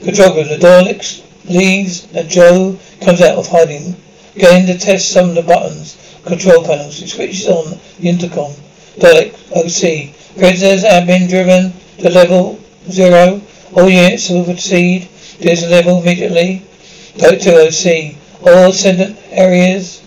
Control 0.02 0.34
the 0.34 0.58
Daleks 0.60 1.22
leaves 1.48 2.12
and 2.12 2.28
Jo 2.28 2.76
comes 3.00 3.20
out 3.20 3.38
of 3.38 3.46
hiding. 3.46 3.94
Going 4.36 4.66
to 4.66 4.76
test 4.76 5.12
some 5.12 5.28
of 5.28 5.34
the 5.36 5.42
buttons, 5.42 5.96
control 6.26 6.64
panels. 6.64 6.98
He 6.98 7.06
switches 7.06 7.46
on 7.46 7.78
the 8.00 8.08
intercom. 8.08 8.50
Dalek 8.98 9.34
OC. 9.54 10.36
Prisoners 10.36 10.82
have 10.82 11.06
been 11.06 11.28
driven 11.28 11.72
to 11.98 12.10
level 12.10 12.58
zero. 12.90 13.40
All 13.72 13.88
units 13.88 14.30
will 14.30 14.44
proceed 14.44 15.08
to 15.38 15.44
this 15.44 15.62
level 15.70 16.02
immediately. 16.02 16.64
2 17.18 17.26
OC. 17.26 18.16
All 18.42 18.70
ascendant 18.70 19.18
areas, 19.30 20.02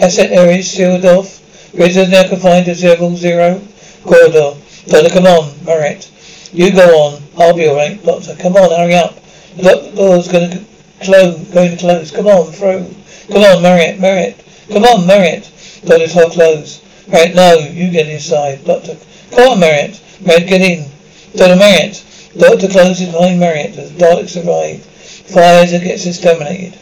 asset 0.00 0.32
areas 0.32 0.70
sealed 0.70 1.04
off. 1.04 1.42
Prisoners 1.74 2.10
now 2.10 2.28
confined 2.28 2.66
to 2.66 2.86
level 2.86 3.16
zero. 3.16 3.60
Corridor. 4.04 4.56
Doctor, 4.86 5.10
come 5.10 5.26
on, 5.26 5.64
Marat. 5.64 6.10
You 6.52 6.72
go 6.72 6.86
on. 6.98 7.22
I'll 7.38 7.54
be 7.54 7.68
alright, 7.68 8.02
Doctor. 8.02 8.34
Come 8.36 8.56
on, 8.56 8.70
hurry 8.70 8.94
up. 8.94 9.14
The 9.56 9.92
door's 9.94 10.28
gonna 10.28 10.64
close, 11.00 11.38
going 11.48 11.72
to 11.72 11.76
close. 11.76 12.10
Come 12.10 12.26
on, 12.26 12.52
through. 12.52 12.94
Come 13.28 13.42
on, 13.42 13.62
Marat, 13.62 13.98
Marat. 13.98 14.42
Come 14.68 14.84
on, 14.84 15.06
Marat. 15.06 15.50
Doctor, 15.84 16.08
door 16.08 16.30
close. 16.30 16.82
Marat, 17.08 17.34
no, 17.34 17.58
you 17.58 17.90
get 17.90 18.08
inside. 18.08 18.64
Doctor, 18.64 18.96
come 19.30 19.52
on, 19.52 19.60
Marat. 19.60 20.00
Marat, 20.24 20.46
get 20.46 20.62
in. 20.62 20.90
Doctor 21.36 21.56
Marat. 21.56 22.02
Doctor 22.38 22.68
closes 22.68 23.12
behind 23.12 23.40
Marat 23.40 23.76
as 23.76 23.90
Daleks 23.92 24.36
arrive. 24.42 24.86
Fires 25.28 25.72
gets 25.72 26.06
exterminated. 26.06 26.78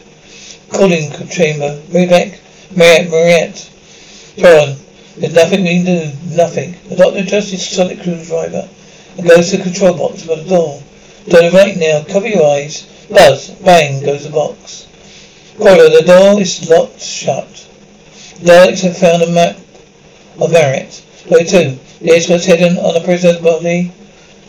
Cooling 0.69 1.11
chamber. 1.29 1.81
Rebec, 1.89 2.39
Marat, 2.75 3.09
Marat. 3.09 3.71
John, 4.37 4.77
there's 5.17 5.33
nothing 5.33 5.63
we 5.63 5.83
can 5.83 5.85
do. 5.85 6.35
Nothing. 6.35 6.75
The 6.89 6.95
doctor 6.95 7.19
adjusts 7.19 7.67
sonic 7.67 7.99
screwdriver 7.99 8.69
and 9.17 9.27
goes 9.27 9.51
to 9.51 9.57
the 9.57 9.63
control 9.63 9.97
box 9.97 10.25
by 10.25 10.35
the 10.35 10.49
door. 10.49 10.81
Doctor, 11.27 11.51
right 11.51 11.75
now, 11.77 12.03
cover 12.07 12.27
your 12.27 12.45
eyes. 12.45 12.83
Buzz. 13.09 13.49
Bang 13.63 14.03
goes 14.03 14.25
the 14.25 14.29
box. 14.29 14.87
Corridor, 15.57 15.89
the 15.89 16.03
door 16.05 16.39
is 16.39 16.69
locked 16.69 17.01
shut. 17.01 17.47
The 18.41 18.51
Daleks 18.51 18.81
have 18.81 18.97
found 18.97 19.23
a 19.23 19.31
map 19.31 19.57
of 20.39 20.51
Marat. 20.51 21.03
Look 21.29 21.47
two. 21.47 21.79
This 22.01 22.29
was 22.29 22.45
hidden 22.45 22.77
on 22.77 22.95
a 22.95 23.03
prisoner's 23.03 23.41
body. 23.41 23.91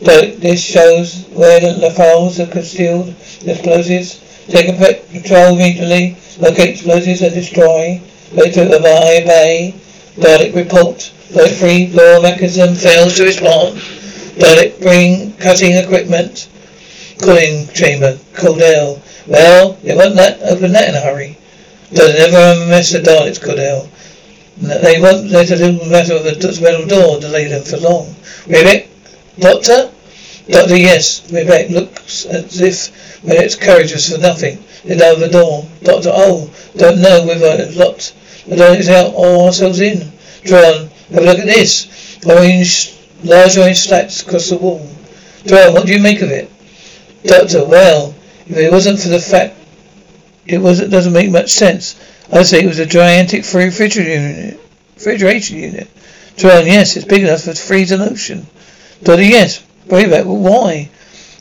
But 0.05 0.41
this 0.41 0.63
shows 0.63 1.25
where 1.33 1.61
the 1.61 1.91
files 1.91 2.39
are 2.39 2.47
concealed. 2.47 3.15
The 3.43 3.53
explosives. 3.53 4.21
Take 4.49 4.69
a 4.69 4.95
patrol 5.13 5.55
immediately. 5.57 6.17
Locate 6.39 6.69
explosives 6.69 7.23
and 7.23 7.35
destroy. 7.35 8.01
Look 8.33 8.53
two 8.53 8.63
of 8.63 8.85
I 8.85 9.23
obey. 9.23 9.75
Dalek 10.17 10.55
report. 10.55 11.13
Look 11.33 11.51
three. 11.53 11.87
Door 11.87 12.23
mechanism 12.23 12.75
fails 12.75 13.17
to 13.17 13.25
respond. 13.25 13.79
Dalek 14.39 14.81
bring 14.81 15.33
cutting 15.39 15.73
equipment. 15.73 16.49
Cooling 17.23 17.69
chamber. 17.69 18.19
Codal. 18.35 19.01
Well, 19.27 19.73
they 19.83 19.97
won't 19.97 20.15
let 20.15 20.43
open 20.43 20.73
that 20.73 20.91
in 20.91 20.95
a 20.95 21.01
hurry. 21.01 21.39
Does 21.93 22.15
never 22.15 22.67
mess 22.69 22.93
the 22.93 22.99
Daleks, 22.99 23.41
Codal. 23.41 23.89
They 24.59 25.01
won't 25.01 25.31
let 25.31 25.51
a 25.51 25.57
little 25.57 25.87
matter 25.89 26.15
of 26.15 26.25
the 26.25 26.61
metal 26.63 26.87
door 26.87 27.21
delay 27.21 27.47
them 27.47 27.63
for 27.63 27.77
long. 27.79 28.15
Rebec? 28.47 28.89
Doctor? 29.39 29.91
Doctor, 30.49 30.77
yes. 30.77 31.31
Rebec 31.31 31.71
looks 31.71 32.25
as 32.27 32.61
if 32.61 33.25
Marat's 33.25 33.57
courage 33.57 33.93
was 33.93 34.11
for 34.11 34.19
nothing. 34.19 34.63
They 34.85 34.97
lower 34.97 35.19
the 35.19 35.29
door. 35.29 35.67
Doctor, 35.83 36.11
oh, 36.13 36.51
don't 36.77 37.01
know 37.01 37.27
whether 37.27 37.63
it's 37.63 37.77
locked. 37.77 38.15
The 38.47 38.57
door 38.57 38.77
is 38.77 38.89
out 38.89 39.13
or 39.15 39.47
ourselves 39.47 39.81
in. 39.81 39.99
Dron, 40.45 40.89
have 41.11 41.23
a 41.23 41.27
look 41.27 41.39
at 41.39 41.47
this. 41.47 42.19
Orange 42.25 42.97
large 43.25 43.57
orange 43.57 43.79
slats 43.79 44.23
across 44.23 44.51
the 44.51 44.57
wall. 44.57 44.87
Taron, 45.45 45.73
what 45.73 45.87
do 45.87 45.93
you 45.93 46.01
make 46.01 46.23
of 46.23 46.31
it? 46.31 46.51
Doctor, 47.25 47.65
well, 47.65 48.15
if 48.47 48.57
it 48.57 48.71
wasn't 48.71 49.01
for 49.01 49.09
the 49.09 49.19
fact 49.19 49.57
it 50.47 50.59
was 50.59 50.81
it 50.81 50.91
doesn't 50.91 51.13
make 51.13 51.31
much 51.31 51.51
sense. 51.51 51.97
I'd 52.33 52.47
say 52.47 52.63
it 52.63 52.67
was 52.67 52.79
a 52.79 52.87
gigantic 52.87 53.43
refrigeration 53.53 54.05
unit. 54.05 54.61
Refrigeration 54.95 55.59
unit. 55.59 55.89
Taron, 56.37 56.67
yes, 56.67 56.97
it's 56.97 57.07
big 57.07 57.23
enough 57.23 57.43
to 57.45 57.55
freeze 57.55 57.93
an 57.93 58.01
ocean. 58.01 58.47
Doctor, 59.03 59.23
yes. 59.23 59.63
Brayback, 59.89 60.25
but 60.25 60.35
why? 60.35 60.91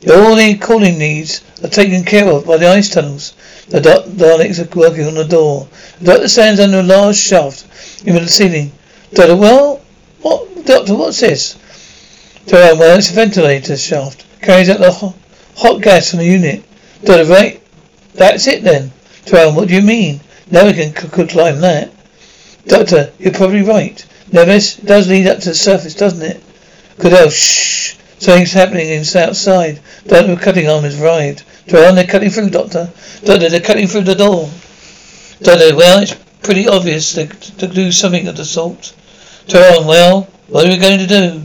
All 0.08 0.36
the 0.36 0.56
cooling 0.58 0.98
needs 0.98 1.42
are 1.64 1.68
taken 1.68 2.04
care 2.04 2.28
of 2.28 2.46
by 2.46 2.58
the 2.58 2.68
ice 2.68 2.90
tunnels. 2.90 3.34
The 3.68 3.80
Daleks 3.80 4.60
are 4.60 4.78
working 4.78 5.06
on 5.06 5.14
the 5.14 5.24
door. 5.24 5.66
The 5.98 6.12
doctor 6.12 6.28
stands 6.28 6.60
under 6.60 6.80
a 6.80 6.82
large 6.82 7.16
shaft 7.16 7.66
in 8.06 8.14
the 8.14 8.28
ceiling. 8.28 8.70
Doctor, 9.12 9.34
well, 9.34 9.80
what, 10.20 10.64
doctor, 10.64 10.94
what's 10.94 11.20
this? 11.20 11.56
Taron, 12.46 12.78
well, 12.78 12.98
it's 12.98 13.10
a 13.10 13.14
ventilator 13.14 13.76
shaft. 13.76 14.24
Carries 14.40 14.68
out 14.68 14.78
the 14.78 14.92
ho- 14.92 15.14
hot 15.56 15.82
gas 15.82 16.10
from 16.10 16.20
the 16.20 16.26
unit. 16.26 16.62
Doctor, 17.02 17.24
right? 17.24 17.60
That's 18.14 18.46
it 18.46 18.62
then. 18.62 18.92
Taron, 19.24 19.56
what 19.56 19.66
do 19.66 19.74
you 19.74 19.82
mean? 19.82 20.20
One 20.50 20.72
can, 20.74 20.92
could 20.92 21.30
climb 21.30 21.60
that. 21.62 21.92
Doctor, 22.66 23.12
you're 23.18 23.32
probably 23.32 23.62
right. 23.62 24.06
It 24.30 24.80
does 24.84 25.08
lead 25.08 25.26
up 25.26 25.40
to 25.40 25.48
the 25.48 25.54
surface, 25.54 25.94
doesn't 25.94 26.22
it? 26.22 26.42
Codal, 26.98 27.30
shh. 27.30 27.96
Something's 28.18 28.52
happening 28.52 29.04
outside. 29.14 29.80
Doctor, 30.06 30.36
cutting 30.36 30.68
arm 30.68 30.84
has 30.84 31.00
arrived. 31.00 31.44
Taron, 31.66 31.94
they're 31.94 32.06
cutting 32.06 32.30
through, 32.30 32.50
Doctor. 32.50 32.90
Doctor, 33.24 33.48
they're 33.50 33.60
cutting 33.60 33.86
through 33.86 34.04
the 34.04 34.14
door. 34.14 34.50
Doctor, 35.42 35.76
well, 35.76 35.98
it's 35.98 36.14
pretty 36.42 36.66
obvious 36.66 37.12
to, 37.12 37.26
to 37.26 37.66
do 37.66 37.92
something 37.92 38.26
of 38.26 38.36
the 38.36 38.44
sort. 38.44 38.94
Taron, 39.46 39.86
well, 39.86 40.22
what 40.48 40.64
are 40.64 40.70
we 40.70 40.78
going 40.78 40.98
to 40.98 41.06
do? 41.06 41.42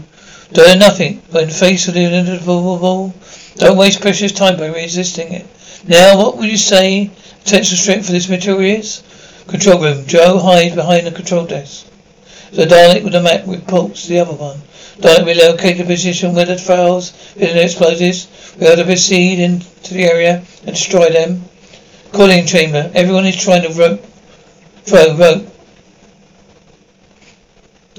Do 0.53 0.75
nothing, 0.75 1.19
face 1.19 1.85
the 1.85 1.99
inevitable, 1.99 3.13
don't 3.55 3.77
waste 3.77 4.01
precious 4.01 4.31
time 4.31 4.57
by 4.57 4.67
resisting 4.67 5.33
it. 5.33 5.45
Now, 5.87 6.17
what 6.17 6.37
would 6.37 6.49
you 6.49 6.57
say 6.57 7.11
potential 7.43 7.77
strength 7.77 8.05
for 8.05 8.11
this 8.11 8.29
material 8.29 8.79
is? 8.79 9.03
Control 9.47 9.81
room. 9.81 10.05
Jo 10.07 10.39
hides 10.39 10.75
behind 10.75 11.07
the 11.07 11.11
control 11.11 11.45
desk. 11.45 11.85
The 12.51 12.65
Dalek 12.65 13.03
with 13.03 13.13
the 13.13 13.21
map 13.21 13.43
reports 13.47 14.07
the 14.07 14.19
other 14.19 14.33
one. 14.33 14.61
Dalek 14.99 15.25
relocate 15.25 15.77
the 15.77 15.85
position 15.85 16.35
where 16.35 16.45
the 16.45 17.13
in 17.37 17.55
the 17.55 17.63
explosives. 17.63 18.27
We 18.59 18.67
are 18.67 18.75
to 18.75 18.83
proceed 18.83 19.39
into 19.39 19.93
the 19.93 20.03
area 20.03 20.43
and 20.65 20.75
destroy 20.75 21.09
them. 21.09 21.45
Calling 22.11 22.45
chamber. 22.45 22.91
Everyone 22.93 23.25
is 23.25 23.41
trying 23.41 23.61
to 23.61 23.69
rope, 23.69 24.05
throw 24.83 25.15
rope. 25.15 25.47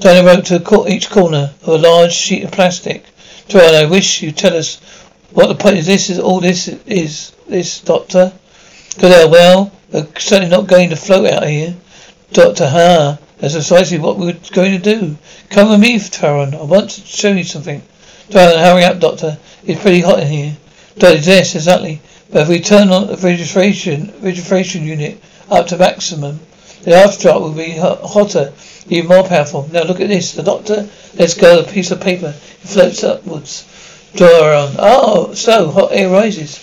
To 0.01 0.23
rope 0.23 0.45
to 0.45 0.85
each 0.87 1.09
corner 1.09 1.53
of 1.63 1.67
a 1.67 1.77
large 1.77 2.13
sheet 2.13 2.43
of 2.43 2.51
plastic. 2.51 3.05
Taron, 3.47 3.73
I 3.73 3.85
wish 3.85 4.21
you'd 4.21 4.37
tell 4.37 4.55
us 4.55 4.79
what 5.31 5.47
the 5.47 5.55
point 5.55 5.79
of 5.79 5.85
this 5.85 6.11
is. 6.11 6.19
All 6.19 6.39
this 6.39 6.67
is 6.67 7.31
this, 7.47 7.79
Doctor. 7.79 8.31
Codal, 8.97 9.25
oh 9.25 9.29
well, 9.29 9.71
we're 9.91 10.07
certainly 10.19 10.49
not 10.49 10.67
going 10.67 10.91
to 10.91 10.95
float 10.95 11.31
out 11.31 11.47
here. 11.47 11.75
Doctor, 12.31 12.69
ha, 12.69 13.17
that's 13.37 13.53
precisely 13.53 13.99
what 13.99 14.17
we're 14.17 14.37
going 14.51 14.79
to 14.79 14.95
do. 14.95 15.17
Come 15.49 15.69
with 15.69 15.79
me, 15.79 15.97
Taron. 15.97 16.53
I 16.53 16.63
want 16.63 16.91
to 16.91 17.01
show 17.01 17.31
you 17.31 17.43
something. 17.43 17.81
Taron, 18.29 18.57
hurry 18.57 18.83
up, 18.83 18.99
Doctor. 18.99 19.37
It's 19.65 19.81
pretty 19.81 20.01
hot 20.01 20.19
in 20.19 20.27
here. 20.27 20.57
Doctor, 20.97 21.17
yes, 21.17 21.55
exactly. 21.55 22.01
But 22.31 22.43
if 22.43 22.49
we 22.49 22.59
turn 22.59 22.89
on 22.89 23.07
the 23.07 23.17
registration 23.17 24.13
registration 24.21 24.83
unit 24.83 25.21
up 25.49 25.67
to 25.67 25.77
maximum, 25.77 26.39
the 26.81 26.91
aftershock 26.91 27.39
will 27.39 27.53
be 27.53 27.71
hotter, 27.71 28.53
even 28.87 29.09
more 29.09 29.23
powerful. 29.23 29.69
Now 29.71 29.83
look 29.83 29.99
at 29.99 30.07
this. 30.07 30.33
The 30.33 30.43
doctor 30.43 30.89
lets 31.15 31.35
go 31.35 31.59
of 31.59 31.67
a 31.67 31.71
piece 31.71 31.91
of 31.91 32.01
paper. 32.01 32.29
It 32.29 32.67
floats 32.67 33.03
upwards. 33.03 33.63
Taron. 34.15 34.75
Oh, 34.79 35.33
so 35.33 35.69
hot 35.71 35.91
air 35.91 36.09
rises. 36.09 36.59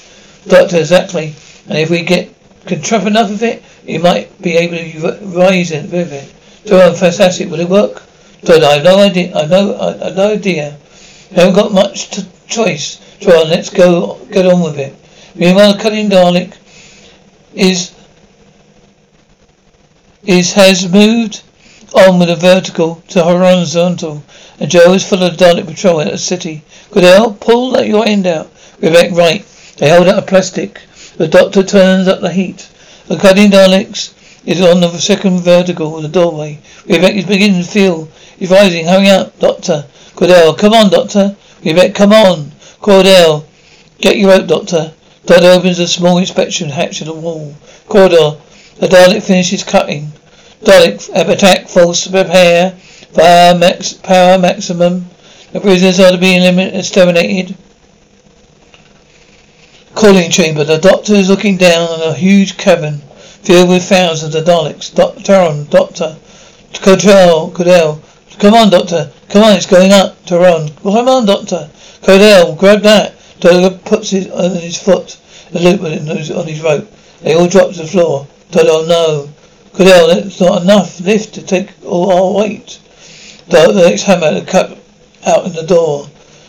Doctor, 0.46 0.78
exactly. 0.78 1.34
And 1.68 1.78
if 1.78 1.90
we 1.90 2.02
get 2.02 2.34
can 2.66 2.82
trap 2.82 3.06
enough 3.06 3.30
of 3.30 3.42
it, 3.42 3.62
you 3.86 4.00
might 4.00 4.40
be 4.40 4.56
able 4.56 4.76
to 4.76 5.26
rise 5.26 5.70
with 5.70 6.12
it. 6.12 6.34
Taron, 6.64 6.96
fantastic. 6.98 7.50
Will 7.50 7.60
it 7.60 7.68
work? 7.68 8.02
Doctor, 8.42 8.66
I 8.66 8.74
have 8.74 8.84
no 8.84 8.98
idea. 8.98 9.34
I 9.34 9.46
know. 9.46 9.78
I 9.78 10.04
have 10.04 10.16
no 10.16 10.32
idea. 10.32 10.78
Haven't 11.34 11.54
got 11.54 11.72
much 11.72 12.10
to 12.10 12.26
choice. 12.46 12.96
Taron, 13.20 13.48
let's 13.50 13.70
go 13.70 14.18
get 14.30 14.46
on 14.46 14.62
with 14.62 14.78
it. 14.78 14.94
Meanwhile, 15.34 15.78
cutting 15.78 16.10
Dalek 16.10 16.56
is 17.54 17.92
is 20.24 20.52
has 20.52 20.90
moved 20.90 21.42
on 21.94 22.18
with 22.18 22.30
a 22.30 22.36
vertical 22.36 23.02
to 23.08 23.22
horizontal, 23.22 24.22
and 24.58 24.70
Jo 24.70 24.92
is 24.92 25.08
full 25.08 25.22
of 25.22 25.36
Dalek 25.36 25.66
patrol 25.66 26.00
in 26.00 26.08
the 26.08 26.18
city. 26.18 26.62
Codal, 26.90 27.38
pull 27.40 27.72
that 27.72 27.86
your 27.86 28.06
end 28.06 28.26
out. 28.26 28.50
Rebecca, 28.80 29.14
right. 29.14 29.44
They 29.78 29.88
hold 29.88 30.08
out 30.08 30.18
a 30.18 30.22
plastic. 30.22 30.80
The 31.16 31.28
doctor 31.28 31.62
turns 31.62 32.06
up 32.06 32.20
the 32.20 32.32
heat. 32.32 32.68
The 33.06 33.16
cutting 33.16 33.50
Daleks 33.50 34.12
is 34.44 34.60
on 34.60 34.80
the 34.80 34.98
second 34.98 35.40
vertical 35.40 35.96
of 35.96 36.02
the 36.02 36.08
doorway. 36.08 36.58
Rebecca 36.86 37.16
is 37.16 37.26
beginning 37.26 37.62
to 37.62 37.68
feel. 37.68 38.08
He's 38.38 38.50
rising. 38.50 38.86
Hurry 38.86 39.10
up, 39.10 39.38
doctor. 39.38 39.86
Codal, 40.14 40.56
come 40.56 40.72
on, 40.72 40.90
doctor. 40.90 41.36
Rebecca, 41.64 41.92
come 41.92 42.12
on. 42.12 42.50
Codal, 42.80 43.44
get 43.98 44.16
your 44.16 44.30
rope, 44.30 44.46
doctor. 44.46 44.92
Doctor 45.26 45.48
opens 45.48 45.78
a 45.78 45.86
small 45.86 46.18
inspection 46.18 46.70
hatch 46.70 47.00
in 47.02 47.06
the 47.06 47.14
wall. 47.14 47.54
Corridor. 47.86 48.38
The 48.78 48.86
Dalek 48.86 49.22
finishes 49.22 49.62
cutting. 49.62 50.12
Dalek 50.62 51.10
attack, 51.14 51.68
false 51.68 52.06
prepare. 52.06 52.70
Fire 53.12 53.54
max, 53.54 53.92
power 53.92 54.38
maximum. 54.38 55.06
The 55.52 55.60
prisoners 55.60 56.00
are 56.00 56.12
to 56.12 56.18
be 56.18 56.36
exterminated. 56.36 57.56
Calling 59.94 60.30
chamber. 60.30 60.64
The 60.64 60.78
doctor 60.78 61.14
is 61.14 61.28
looking 61.28 61.58
down 61.58 61.88
on 61.88 62.00
a 62.02 62.14
huge 62.14 62.56
cavern 62.56 63.02
filled 63.42 63.70
with 63.70 63.84
thousands 63.84 64.34
of 64.34 64.44
Daleks. 64.44 64.94
Doctor, 64.94 65.20
Taron, 65.20 65.68
Doctor, 65.70 66.16
Codal, 66.74 67.52
Codal. 67.52 68.00
Come 68.38 68.54
on, 68.54 68.70
Doctor. 68.70 69.12
Come 69.28 69.42
on, 69.44 69.56
it's 69.56 69.66
going 69.66 69.92
up. 69.92 70.24
Taron. 70.24 70.74
Come 70.82 71.08
on, 71.08 71.26
Doctor. 71.26 71.70
Codal, 72.02 72.58
grab 72.58 72.82
that. 72.82 73.14
Doctor 73.40 73.78
puts 73.84 74.12
it 74.12 74.30
on 74.30 74.50
his 74.56 74.76
foot, 74.76 75.18
the 75.50 75.60
loop 75.60 75.82
on 75.82 76.16
his, 76.16 76.28
his 76.28 76.62
rope. 76.62 76.90
They 77.22 77.34
all 77.34 77.48
drop 77.48 77.72
to 77.72 77.78
the 77.78 77.86
floor. 77.86 78.26
Codal, 78.50 78.88
no. 78.88 79.28
Codal, 79.72 80.08
that's 80.08 80.40
not 80.40 80.62
enough 80.62 81.00
lift 81.00 81.34
to 81.34 81.42
take 81.42 81.70
all 81.84 82.12
our 82.12 82.42
weight. 82.42 82.78
The 83.48 83.72
next 83.72 84.02
hammer 84.02 84.44
cut 84.44 84.78
out 85.26 85.46
in 85.46 85.52
the 85.52 85.62
door. 85.62 86.06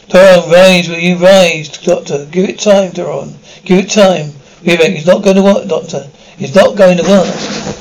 Taron, 0.08 0.51
rise, 0.51 0.89
will 0.89 0.99
you 0.99 1.17
rise, 1.17 1.69
Doctor? 1.69 2.25
Give 2.25 2.49
it 2.49 2.60
time, 2.60 2.91
Taron. 2.91 3.34
Give 3.63 3.80
it 3.80 3.89
time. 3.89 4.34
We 4.65 4.77
think 4.77 4.97
it's 4.97 5.08
not 5.08 5.23
going 5.23 5.38
to 5.38 5.43
work, 5.43 5.67
Doctor. 5.67 6.08
It's 6.39 6.56
not 6.56 6.76
going 6.76 6.98
to 6.98 7.04
work. 7.04 7.81